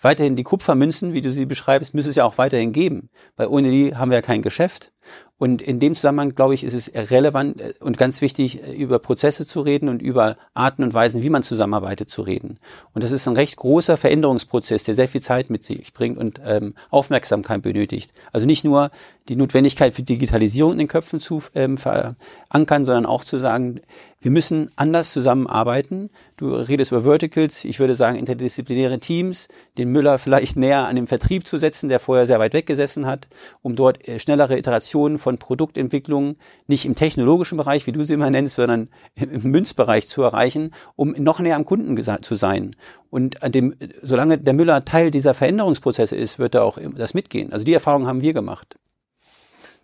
[0.01, 3.11] weiterhin die Kupfermünzen, wie du sie beschreibst, müssen es ja auch weiterhin geben.
[3.37, 4.93] Weil ohne die haben wir ja kein Geschäft.
[5.39, 8.99] Und in dem Zusammenhang, glaube ich, ist es relevant äh, und ganz wichtig, äh, über
[8.99, 12.59] Prozesse zu reden und über Arten und Weisen, wie man zusammenarbeitet, zu reden.
[12.93, 16.43] Und das ist ein recht großer Veränderungsprozess, der sehr viel Zeit mit sich bringt und
[16.45, 18.13] ähm, Aufmerksamkeit benötigt.
[18.33, 18.91] Also nicht nur
[19.31, 23.81] die Notwendigkeit für Digitalisierung in den Köpfen zu ähm, verankern, sondern auch zu sagen,
[24.23, 26.11] wir müssen anders zusammenarbeiten.
[26.37, 31.07] Du redest über Verticals, ich würde sagen interdisziplinäre Teams, den Müller vielleicht näher an den
[31.07, 33.29] Vertrieb zu setzen, der vorher sehr weit weg gesessen hat,
[33.63, 38.31] um dort äh, schnellere Iterationen von Produktentwicklungen nicht im technologischen Bereich, wie du sie immer
[38.31, 42.77] nennst, sondern im Münzbereich zu erreichen, um noch näher am Kunden zu sein.
[43.09, 47.53] Und an dem, solange der Müller Teil dieser Veränderungsprozesse ist, wird er auch das mitgehen.
[47.53, 48.77] Also die Erfahrung haben wir gemacht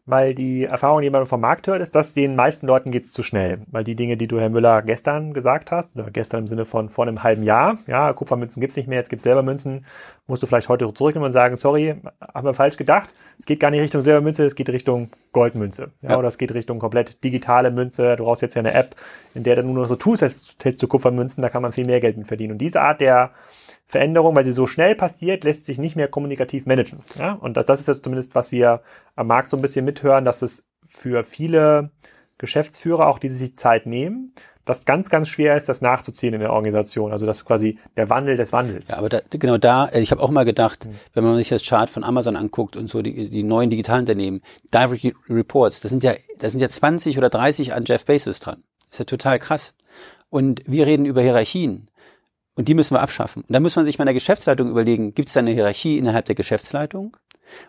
[0.07, 3.25] weil die Erfahrung, die man vom Markt hört, ist, dass den meisten Leuten geht's zu
[3.25, 3.59] schnell.
[3.67, 6.89] Weil die Dinge, die du, Herr Müller, gestern gesagt hast, oder gestern im Sinne von
[6.89, 9.85] vor einem halben Jahr, ja, Kupfermünzen gibt's nicht mehr, jetzt gibt's Silbermünzen,
[10.29, 11.97] musst du vielleicht heute zurücknehmen und sagen, sorry,
[12.33, 13.11] haben wir falsch gedacht.
[13.39, 15.93] Es geht gar nicht Richtung Silbermünze, es geht Richtung Goldmünze.
[16.03, 16.19] Ja, ja.
[16.19, 18.17] oder es geht Richtung komplett digitale Münze.
[18.17, 18.97] Du brauchst jetzt ja eine App,
[19.35, 22.01] in der du nur so tust, als hältst du Kupfermünzen, da kann man viel mehr
[22.01, 22.53] Geld mit verdienen.
[22.53, 23.33] Und diese Art der
[23.85, 27.01] Veränderung, weil sie so schnell passiert, lässt sich nicht mehr kommunikativ managen.
[27.19, 27.33] Ja?
[27.35, 28.83] Und das, das ist ja zumindest, was wir
[29.15, 31.91] am Markt so ein bisschen mithören, dass es für viele
[32.39, 34.35] Geschäftsführer, auch die sich Zeit nehmen,
[34.67, 37.13] das ganz, ganz schwer ist, das nachzuziehen in der Organisation.
[37.13, 38.89] Also das ist quasi der Wandel des Wandels.
[38.89, 40.95] Ja, aber da, genau da, äh, ich habe auch mal gedacht, mhm.
[41.15, 44.43] wenn man sich das Chart von Amazon anguckt und so die, die neuen digitalen Unternehmen,
[44.75, 48.65] Direct Reports, das sind ja, das sind ja 20 oder 30 an Jeff Bezos dran.
[48.81, 49.75] Das ist ja total krass.
[50.29, 51.89] Und wir reden über Hierarchien.
[52.57, 53.43] Und die müssen wir abschaffen.
[53.43, 55.99] Und dann muss man sich mal in der Geschäftsleitung überlegen, gibt es da eine Hierarchie
[55.99, 57.17] innerhalb der Geschäftsleitung?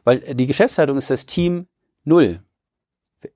[0.04, 1.68] Weil die Geschäftsleitung ist das Team
[2.04, 2.42] Null.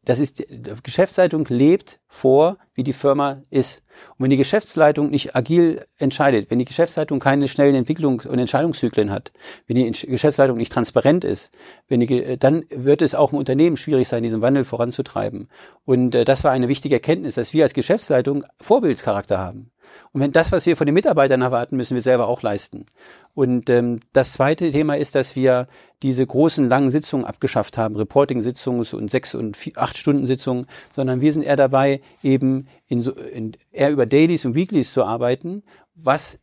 [0.03, 3.83] Das ist, die Geschäftsleitung lebt vor, wie die Firma ist.
[4.11, 9.09] Und wenn die Geschäftsleitung nicht agil entscheidet, wenn die Geschäftsleitung keine schnellen Entwicklungs- und Entscheidungszyklen
[9.09, 9.31] hat,
[9.65, 11.51] wenn die Geschäftsleitung nicht transparent ist,
[11.87, 15.49] wenn die, dann wird es auch im Unternehmen schwierig sein, diesen Wandel voranzutreiben.
[15.83, 19.71] Und äh, das war eine wichtige Erkenntnis, dass wir als Geschäftsleitung Vorbildscharakter haben.
[20.11, 22.85] Und wenn das, was wir von den Mitarbeitern erwarten, müssen wir selber auch leisten.
[23.33, 25.67] Und ähm, das zweite Thema ist, dass wir
[26.03, 31.21] diese großen langen Sitzungen abgeschafft haben, Reporting-Sitzungen und sechs und vier, acht Stunden Sitzungen, sondern
[31.21, 35.63] wir sind eher dabei, eben in so, in, eher über Dailies und Weeklies zu arbeiten,
[35.95, 36.39] was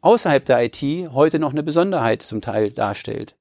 [0.00, 0.82] außerhalb der IT
[1.12, 3.36] heute noch eine Besonderheit zum Teil darstellt.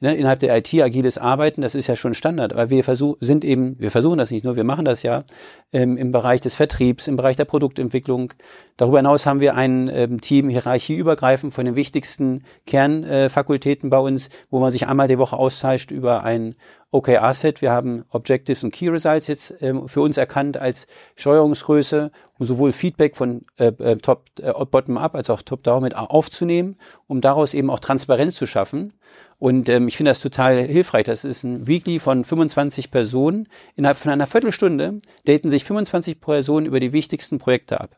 [0.00, 3.44] Ne, innerhalb der IT agiles Arbeiten, das ist ja schon Standard, aber wir versuchen, sind
[3.44, 5.24] eben, wir versuchen das nicht nur, wir machen das ja
[5.72, 8.32] ähm, im Bereich des Vertriebs, im Bereich der Produktentwicklung.
[8.76, 14.30] Darüber hinaus haben wir ein ähm, Team hierarchieübergreifend von den wichtigsten Kernfakultäten äh, bei uns,
[14.50, 16.54] wo man sich einmal die Woche austauscht über ein
[16.90, 17.60] OKR-Set.
[17.60, 20.86] Wir haben Objectives und Key Results jetzt ähm, für uns erkannt als
[21.16, 26.76] Steuerungsgröße, um sowohl Feedback von äh, äh Top äh, Bottom-up als auch Top-down mit aufzunehmen,
[27.06, 28.94] um daraus eben auch Transparenz zu schaffen.
[29.38, 31.04] Und ähm, ich finde das total hilfreich.
[31.04, 33.48] Das ist ein Weekly von 25 Personen.
[33.76, 37.96] Innerhalb von einer Viertelstunde daten sich 25 Personen über die wichtigsten Projekte ab.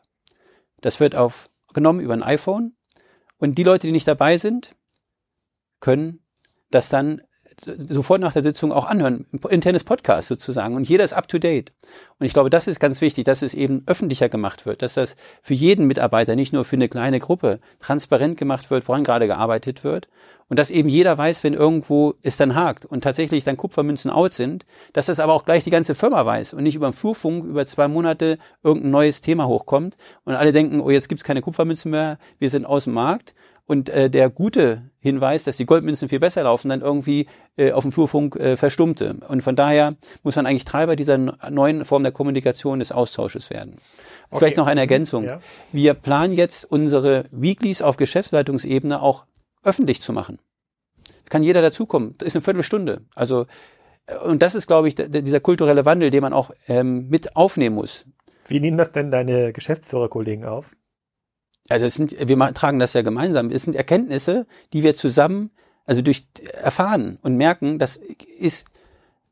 [0.81, 2.75] Das wird aufgenommen über ein iPhone.
[3.37, 4.75] Und die Leute, die nicht dabei sind,
[5.79, 6.23] können
[6.69, 7.21] das dann
[7.89, 10.75] sofort nach der Sitzung auch anhören, internes Podcast sozusagen.
[10.75, 11.71] Und jeder ist up to date.
[12.19, 15.15] Und ich glaube, das ist ganz wichtig, dass es eben öffentlicher gemacht wird, dass das
[15.41, 19.83] für jeden Mitarbeiter, nicht nur für eine kleine Gruppe, transparent gemacht wird, woran gerade gearbeitet
[19.83, 20.07] wird.
[20.49, 24.33] Und dass eben jeder weiß, wenn irgendwo es dann hakt und tatsächlich dann Kupfermünzen out
[24.33, 27.45] sind, dass das aber auch gleich die ganze Firma weiß und nicht über den Flurfunk
[27.45, 29.95] über zwei Monate irgendein neues Thema hochkommt
[30.25, 33.33] und alle denken, oh, jetzt gibt's keine Kupfermünzen mehr, wir sind aus dem Markt
[33.65, 37.83] und äh, der gute Hinweis, dass die Goldmünzen viel besser laufen, dann irgendwie äh, auf
[37.83, 39.17] dem Flurfunk äh, verstummte.
[39.27, 43.77] Und von daher muss man eigentlich Treiber dieser neuen Form der Kommunikation des Austausches werden.
[44.29, 44.39] Okay.
[44.39, 45.25] Vielleicht noch eine Ergänzung.
[45.25, 45.39] Ja.
[45.71, 49.25] Wir planen jetzt unsere Weeklies auf Geschäftsleitungsebene auch
[49.63, 50.39] öffentlich zu machen.
[51.29, 52.13] Kann jeder dazukommen.
[52.17, 53.01] Das ist eine Viertelstunde.
[53.15, 53.45] Also
[54.05, 57.75] äh, und das ist, glaube ich, dieser kulturelle Wandel, den man auch ähm, mit aufnehmen
[57.75, 58.05] muss.
[58.47, 60.71] Wie nehmen das denn deine Geschäftsführerkollegen auf?
[61.71, 63.49] Also es sind, wir tragen das ja gemeinsam.
[63.49, 65.51] Es sind Erkenntnisse, die wir zusammen,
[65.85, 66.27] also durch
[66.61, 67.99] erfahren und merken, das
[68.37, 68.67] ist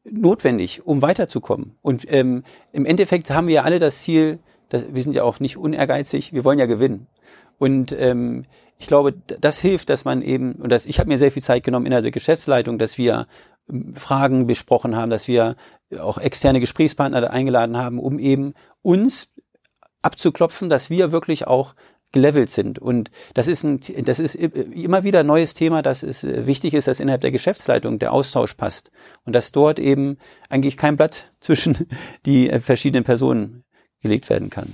[0.04, 1.76] notwendig, um weiterzukommen.
[1.82, 5.40] Und ähm, im Endeffekt haben wir ja alle das Ziel, dass, wir sind ja auch
[5.40, 7.08] nicht unehrgeizig, wir wollen ja gewinnen.
[7.58, 8.46] Und ähm,
[8.78, 11.64] ich glaube, das hilft, dass man eben, und das, ich habe mir sehr viel Zeit
[11.64, 13.28] genommen innerhalb der Geschäftsleitung, dass wir
[13.70, 15.56] ähm, Fragen besprochen haben, dass wir
[16.00, 19.34] auch externe Gesprächspartner eingeladen haben, um eben uns
[20.02, 21.76] abzuklopfen, dass wir wirklich auch
[22.12, 22.80] gelevelt sind.
[22.80, 26.74] Und das ist, ein, das ist immer wieder ein neues Thema, dass es äh, wichtig
[26.74, 28.92] ist, dass innerhalb der Geschäftsleitung der Austausch passt
[29.26, 30.18] und dass dort eben
[30.50, 31.88] eigentlich kein Blatt zwischen
[32.26, 33.64] die äh, verschiedenen Personen
[34.02, 34.74] gelegt werden kann.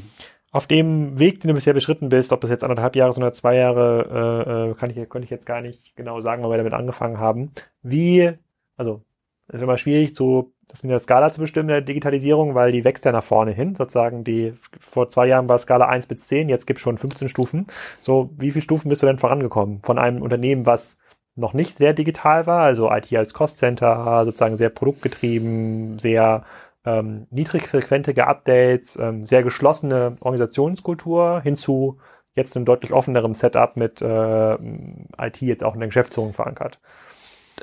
[0.51, 3.55] Auf dem Weg, den du bisher beschritten bist, ob das jetzt anderthalb Jahre oder zwei
[3.55, 6.73] Jahre, äh, äh kann ich, konnte ich jetzt gar nicht genau sagen, weil wir damit
[6.73, 7.51] angefangen haben.
[7.81, 8.31] Wie,
[8.77, 9.03] also,
[9.47, 12.83] es ist immer schwierig, so das in der Skala zu bestimmen, der Digitalisierung, weil die
[12.83, 13.75] wächst ja nach vorne hin.
[13.75, 17.29] Sozusagen die, vor zwei Jahren war Skala 1 bis 10, jetzt gibt es schon 15
[17.29, 17.67] Stufen.
[17.99, 19.79] So, wie viele Stufen bist du denn vorangekommen?
[19.83, 20.97] Von einem Unternehmen, was
[21.35, 26.43] noch nicht sehr digital war, also IT als Cost-Center, sozusagen sehr produktgetrieben, sehr
[26.85, 31.99] ähm, niedrigfrequentige Updates, ähm, sehr geschlossene Organisationskultur hinzu
[32.35, 36.79] jetzt einem deutlich offeneren Setup mit äh, IT jetzt auch in der Geschäftsführung verankert.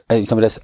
[0.09, 0.63] Äh, ich glaube, das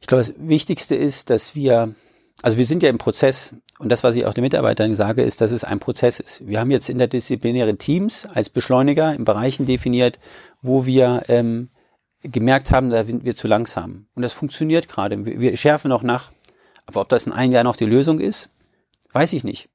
[0.00, 1.94] ich glaube, das Wichtigste ist, dass wir,
[2.42, 5.40] also wir sind ja im Prozess und das, was ich auch den Mitarbeitern sage, ist,
[5.40, 6.46] dass es ein Prozess ist.
[6.46, 10.18] Wir haben jetzt interdisziplinäre Teams als Beschleuniger in Bereichen definiert,
[10.62, 11.68] wo wir ähm,
[12.22, 14.06] gemerkt haben, da sind wir zu langsam.
[14.14, 15.24] Und das funktioniert gerade.
[15.24, 16.32] Wir, schärfen noch nach.
[16.86, 18.48] Aber ob das in einem Jahr noch die Lösung ist,
[19.12, 19.68] weiß ich nicht.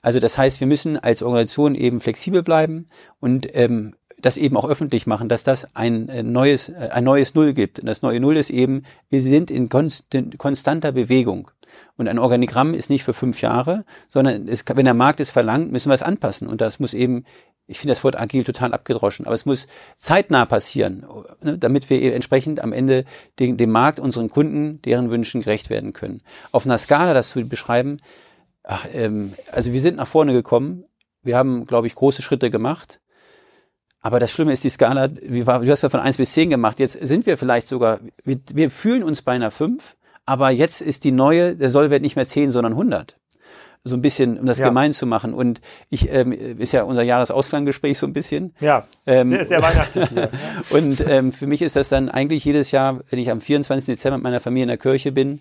[0.00, 2.86] Also das heißt, wir müssen als Organisation eben flexibel bleiben
[3.20, 3.94] und ähm,
[4.24, 7.80] das eben auch öffentlich machen, dass das ein äh, neues, äh, ein neues Null gibt.
[7.80, 11.50] Und das neue Null ist eben, wir sind in konstanter Bewegung.
[11.96, 15.72] Und ein Organigramm ist nicht für fünf Jahre, sondern es, wenn der Markt es verlangt,
[15.72, 16.48] müssen wir es anpassen.
[16.48, 17.24] Und das muss eben,
[17.66, 21.04] ich finde das Wort agil total abgedroschen, aber es muss zeitnah passieren,
[21.42, 23.04] ne, damit wir entsprechend am Ende
[23.38, 26.22] dem, dem Markt, unseren Kunden, deren Wünschen gerecht werden können.
[26.50, 27.98] Auf einer Skala, das zu beschreiben,
[28.62, 30.84] ach, ähm, also wir sind nach vorne gekommen.
[31.22, 33.00] Wir haben, glaube ich, große Schritte gemacht.
[34.04, 36.50] Aber das Schlimme ist, die Skala, wie war, du hast ja von eins bis zehn
[36.50, 40.82] gemacht, jetzt sind wir vielleicht sogar, wir, wir fühlen uns bei einer fünf, aber jetzt
[40.82, 43.16] ist die neue, der Sollwert nicht mehr zehn, sondern 100
[43.82, 44.68] so ein bisschen, um das ja.
[44.68, 45.32] gemein zu machen.
[45.32, 48.54] Und ich, ähm, ist ja unser Jahresauslanggespräch so ein bisschen.
[48.60, 50.08] Ja, ähm, sehr, sehr weihnachtlich.
[50.70, 53.86] Und ähm, für mich ist das dann eigentlich jedes Jahr, wenn ich am 24.
[53.86, 55.40] Dezember mit meiner Familie in der Kirche bin,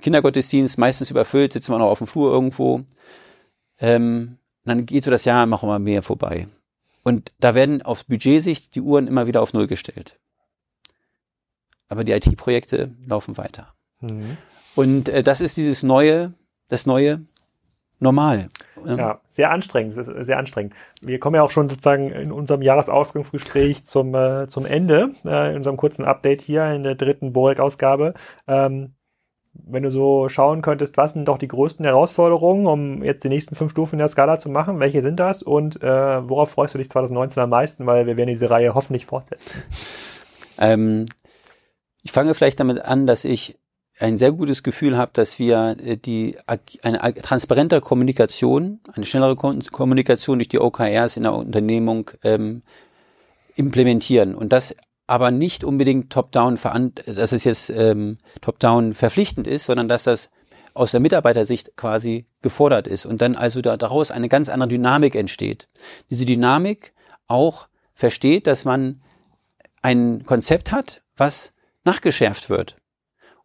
[0.00, 2.80] Kindergottesdienst, meistens überfüllt, sitzen wir noch auf dem Flur irgendwo.
[3.78, 6.46] Ähm, dann geht so das Jahr immer mal mehr vorbei.
[7.02, 10.18] Und da werden auf Budgetsicht die Uhren immer wieder auf Null gestellt.
[11.88, 13.74] Aber die IT-Projekte laufen weiter.
[14.00, 14.36] Mhm.
[14.74, 16.32] Und äh, das ist dieses neue,
[16.68, 17.26] das neue
[18.02, 18.48] Normal.
[18.84, 20.74] Ja, sehr anstrengend, sehr anstrengend.
[21.00, 25.58] Wir kommen ja auch schon sozusagen in unserem Jahresausgangsgespräch zum, äh, zum Ende, äh, in
[25.58, 28.14] unserem kurzen Update hier in der dritten Borek-Ausgabe.
[28.48, 28.94] Ähm,
[29.54, 33.54] wenn du so schauen könntest, was sind doch die größten Herausforderungen, um jetzt die nächsten
[33.54, 34.80] fünf Stufen der Skala zu machen?
[34.80, 35.42] Welche sind das?
[35.42, 37.86] Und äh, worauf freust du dich 2019 am meisten?
[37.86, 39.62] Weil wir werden diese Reihe hoffentlich fortsetzen.
[40.58, 41.06] Ähm,
[42.02, 43.58] Ich fange vielleicht damit an, dass ich
[43.98, 50.38] ein sehr gutes Gefühl habe, dass wir äh, die eine transparente Kommunikation, eine schnellere Kommunikation
[50.38, 52.62] durch die OKRs in der Unternehmung ähm,
[53.54, 54.74] implementieren und das
[55.12, 56.58] aber nicht unbedingt top-down,
[57.04, 60.30] dass es jetzt ähm, top-down verpflichtend ist, sondern dass das
[60.72, 65.14] aus der Mitarbeitersicht quasi gefordert ist und dann also da, daraus eine ganz andere Dynamik
[65.14, 65.68] entsteht.
[66.08, 66.94] Diese Dynamik
[67.26, 69.02] auch versteht, dass man
[69.82, 71.52] ein Konzept hat, was
[71.84, 72.76] nachgeschärft wird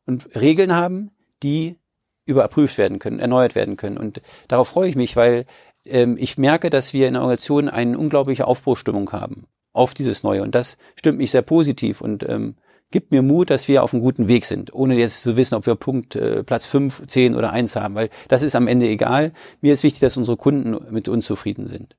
[0.05, 1.11] und Regeln haben,
[1.43, 1.75] die
[2.23, 3.97] überprüft werden können, erneuert werden können.
[3.97, 5.45] Und darauf freue ich mich, weil
[5.83, 10.43] ähm, ich merke, dass wir in der Organisation eine unglaubliche Aufbruchstimmung haben auf dieses Neue.
[10.43, 12.55] Und das stimmt mich sehr positiv und ähm,
[12.91, 15.65] gibt mir Mut, dass wir auf einem guten Weg sind, ohne jetzt zu wissen, ob
[15.65, 19.33] wir Punkt äh, Platz fünf, zehn oder eins haben, weil das ist am Ende egal.
[19.61, 21.97] Mir ist wichtig, dass unsere Kunden mit uns zufrieden sind.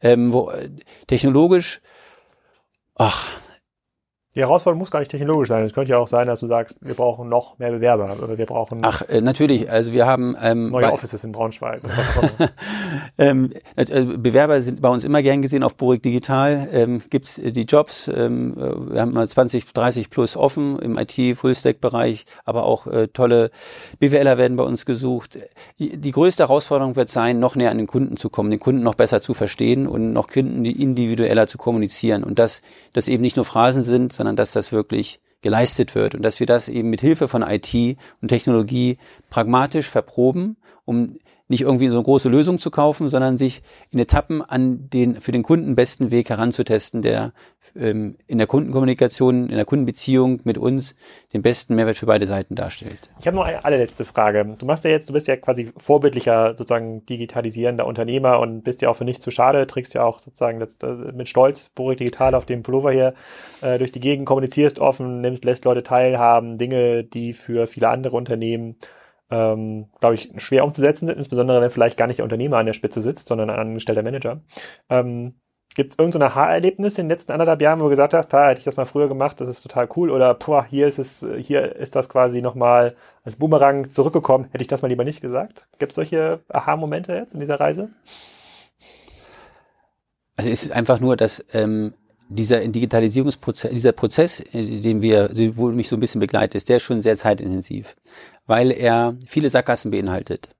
[0.00, 0.70] Ähm, wo, äh,
[1.06, 1.80] technologisch,
[2.94, 3.30] ach,
[4.36, 5.64] die Herausforderung muss gar nicht technologisch sein.
[5.64, 8.36] Es könnte ja auch sein, dass du sagst, wir brauchen noch mehr Bewerber.
[8.36, 9.70] Wir brauchen Ach, äh, natürlich.
[9.70, 11.80] Also wir haben ähm, neue Offices in Braunschweig.
[13.18, 16.68] ähm, äh, Bewerber sind bei uns immer gern gesehen auf Burik Digital.
[16.70, 18.08] Ähm, Gibt die Jobs.
[18.08, 23.50] Ähm, äh, wir haben mal 20, 30 plus offen im IT-Fullstack-Bereich, aber auch äh, tolle
[24.00, 25.38] BWLer werden bei uns gesucht.
[25.78, 28.96] Die größte Herausforderung wird sein, noch näher an den Kunden zu kommen, den Kunden noch
[28.96, 32.22] besser zu verstehen und noch Kunden individueller zu kommunizieren.
[32.22, 32.60] Und dass
[32.92, 36.40] das eben nicht nur Phrasen sind, sondern sondern dass das wirklich geleistet wird und dass
[36.40, 38.98] wir das eben mit Hilfe von IT und Technologie
[39.30, 43.62] pragmatisch verproben, um nicht irgendwie so eine große Lösung zu kaufen, sondern sich
[43.92, 47.32] in Etappen an den für den Kunden besten Weg heranzutesten, der
[47.76, 50.96] in der Kundenkommunikation, in der Kundenbeziehung mit uns
[51.32, 53.10] den besten Mehrwert für beide Seiten darstellt.
[53.20, 54.54] Ich habe noch eine allerletzte Frage.
[54.58, 58.88] Du machst ja jetzt, du bist ja quasi vorbildlicher sozusagen digitalisierender Unternehmer und bist ja
[58.88, 62.34] auch für nichts zu schade, trägst ja auch sozusagen jetzt, äh, mit Stolz Borik Digital
[62.34, 63.14] auf dem Pullover hier
[63.60, 68.16] äh, durch die Gegend, kommunizierst offen, nimmst, lässt Leute teilhaben, Dinge, die für viele andere
[68.16, 68.76] Unternehmen
[69.30, 72.74] ähm, glaube ich, schwer umzusetzen sind, insbesondere wenn vielleicht gar nicht der Unternehmer an der
[72.74, 74.42] Spitze sitzt, sondern ein angestellter Manager.
[74.88, 75.34] Ähm,
[75.76, 78.60] Gibt es irgendein Aha-Erlebnis in den letzten anderthalb Jahren, wo du gesagt hast, da hätte
[78.60, 81.76] ich das mal früher gemacht, das ist total cool oder boah, hier ist es, hier
[81.76, 85.66] ist das quasi nochmal als Boomerang zurückgekommen, hätte ich das mal lieber nicht gesagt?
[85.78, 87.90] Gibt es solche Aha-Momente jetzt in dieser Reise?
[90.36, 91.92] Also es ist einfach nur, dass ähm,
[92.30, 96.78] dieser Digitalisierungsprozess, dieser Prozess, äh, den wir, wo mich so ein bisschen begleitet, ist der
[96.78, 97.96] ist schon sehr zeitintensiv,
[98.46, 100.55] weil er viele Sackgassen beinhaltet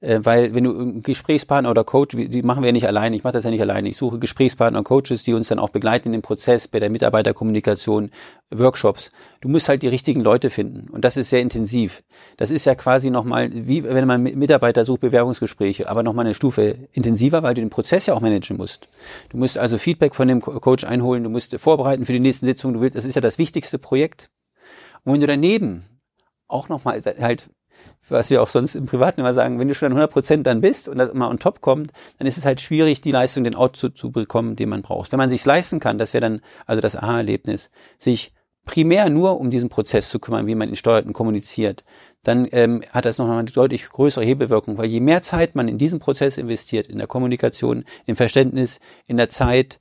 [0.00, 3.32] äh, weil wenn du Gesprächspartner oder Coach, die machen wir ja nicht alleine, ich mache
[3.32, 6.12] das ja nicht alleine, ich suche Gesprächspartner und Coaches, die uns dann auch begleiten in
[6.12, 8.10] dem Prozess bei der Mitarbeiterkommunikation,
[8.50, 9.10] Workshops.
[9.40, 12.02] Du musst halt die richtigen Leute finden und das ist sehr intensiv.
[12.36, 16.88] Das ist ja quasi nochmal, wie wenn man Mitarbeiter sucht, Bewerbungsgespräche, aber nochmal eine Stufe
[16.92, 18.88] intensiver, weil du den Prozess ja auch managen musst.
[19.30, 22.74] Du musst also Feedback von dem Coach einholen, du musst vorbereiten für die nächsten Sitzungen,
[22.74, 24.30] du willst, das ist ja das wichtigste Projekt.
[25.04, 25.84] Und wenn du daneben
[26.48, 27.48] auch nochmal halt
[28.08, 30.60] was wir auch sonst im Privaten immer sagen, wenn du schon an 100 Prozent dann
[30.60, 33.54] bist und das immer on top kommt, dann ist es halt schwierig, die Leistung, den
[33.54, 35.12] Output zu bekommen, den man braucht.
[35.12, 38.32] Wenn man sich leisten kann, das wäre dann also das Aha-Erlebnis, sich
[38.64, 41.84] primär nur um diesen Prozess zu kümmern, wie man ihn steuert und kommuniziert,
[42.22, 45.78] dann ähm, hat das noch eine deutlich größere Hebelwirkung, weil je mehr Zeit man in
[45.78, 49.78] diesen Prozess investiert, in der Kommunikation, im Verständnis, in der Zeit,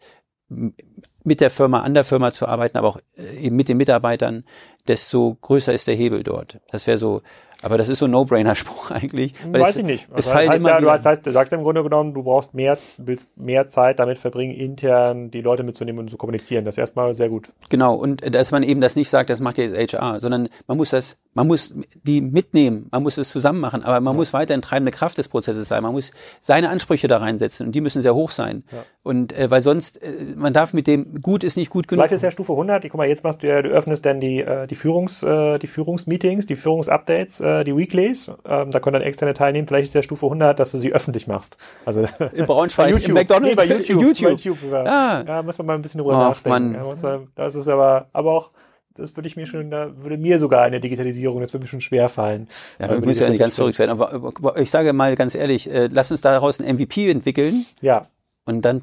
[0.47, 4.45] mit der Firma, an der Firma zu arbeiten, aber auch äh, eben mit den Mitarbeitern,
[4.87, 6.59] desto größer ist der Hebel dort.
[6.69, 7.23] Das wäre so
[7.65, 9.33] aber das ist so ein No-Brainer-Spruch eigentlich.
[9.51, 10.07] Weiß es, ich nicht.
[10.15, 13.27] Es also heißt ja, du, heißt, du sagst im Grunde genommen, du brauchst mehr, willst
[13.35, 16.63] mehr Zeit damit verbringen, intern die Leute mitzunehmen und zu kommunizieren.
[16.63, 17.49] Das ist erstmal sehr gut.
[17.69, 17.95] Genau.
[17.95, 21.17] Und dass man eben das nicht sagt, das macht jetzt HR, sondern man muss das,
[21.33, 21.73] man muss
[22.03, 24.17] die mitnehmen, man muss es zusammen machen, aber man ja.
[24.17, 25.81] muss weiterhin treibende Kraft des Prozesses sein.
[25.81, 28.63] Man muss seine Ansprüche da reinsetzen und die müssen sehr hoch sein.
[28.71, 28.83] Ja.
[29.05, 32.01] Und äh, weil sonst, äh, man darf mit dem, gut ist nicht gut genug.
[32.01, 34.39] Vielleicht ist ja Stufe 100, guck mal, jetzt machst du ja, du öffnest dann die,
[34.39, 38.31] äh, die Führungs, äh, die Führungsmeetings, die Führungsupdates, äh, die Weeklies.
[38.45, 39.67] Ähm, da können dann externe teilnehmen.
[39.67, 41.55] Vielleicht ist der Stufe 100, dass du sie öffentlich machst.
[41.85, 44.01] Also in Braunschweig, YouTube, McDonald's, nee, bei YouTube.
[44.01, 44.23] YouTube.
[44.23, 44.83] Bei YouTube ja.
[44.85, 45.23] Ah.
[45.27, 46.71] ja, muss man mal ein bisschen drüber Ach, nachdenken.
[46.71, 46.97] Mann.
[47.03, 48.49] Ja, das ist aber, aber auch,
[48.95, 51.81] das würde ich mir schon, da würde mir sogar eine Digitalisierung, das würde mir schon
[51.81, 52.47] schwer fallen.
[52.79, 53.91] Ja, wir müssen ja nicht ganz verrückt werden.
[53.91, 57.67] Aber ich sage mal ganz ehrlich, äh, lass uns daraus ein MVP entwickeln.
[57.81, 58.07] Ja.
[58.47, 58.81] Und dann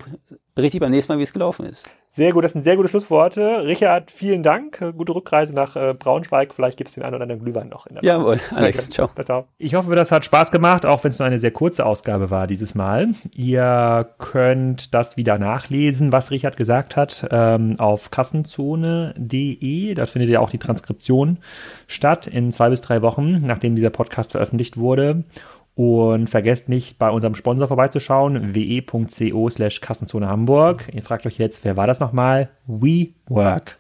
[0.56, 1.88] berichte ich beim nächsten Mal, wie es gelaufen ist.
[2.10, 3.64] Sehr gut, das sind sehr gute Schlussworte.
[3.64, 4.78] Richard, vielen Dank.
[4.98, 6.52] Gute Rückreise nach äh, Braunschweig.
[6.52, 7.86] Vielleicht gibt es den einen oder anderen Glühwein noch.
[7.86, 9.08] In der Jawohl, Alex, ciao.
[9.24, 9.46] ciao.
[9.56, 12.48] Ich hoffe, das hat Spaß gemacht, auch wenn es nur eine sehr kurze Ausgabe war
[12.48, 13.14] dieses Mal.
[13.34, 19.94] Ihr könnt das wieder nachlesen, was Richard gesagt hat, ähm, auf kassenzone.de.
[19.94, 21.38] Da findet ihr auch die Transkription
[21.86, 25.24] statt in zwei bis drei Wochen, nachdem dieser Podcast veröffentlicht wurde.
[25.74, 30.90] Und vergesst nicht, bei unserem Sponsor vorbeizuschauen, we.co slash Kassenzone Hamburg.
[30.92, 32.50] Ihr fragt euch jetzt, wer war das nochmal?
[32.66, 33.78] WeWork.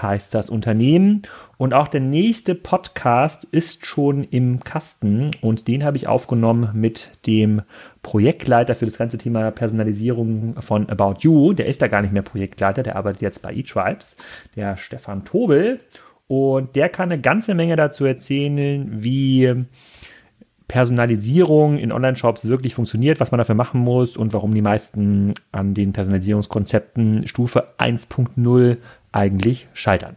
[0.00, 1.22] heißt das Unternehmen.
[1.58, 7.10] Und auch der nächste Podcast ist schon im Kasten und den habe ich aufgenommen mit
[7.26, 7.62] dem
[8.02, 11.52] Projektleiter für das ganze Thema Personalisierung von About You.
[11.52, 14.16] Der ist da gar nicht mehr Projektleiter, der arbeitet jetzt bei eTribes,
[14.56, 15.78] der Stefan Tobel.
[16.26, 19.66] Und der kann eine ganze Menge dazu erzählen, wie
[20.72, 25.74] Personalisierung in Online-Shops wirklich funktioniert, was man dafür machen muss und warum die meisten an
[25.74, 28.78] den Personalisierungskonzepten Stufe 1.0
[29.12, 30.16] eigentlich scheitern.